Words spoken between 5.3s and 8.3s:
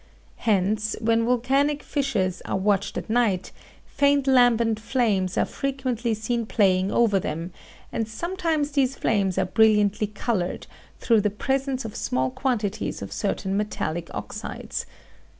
are frequently seen playing over them, and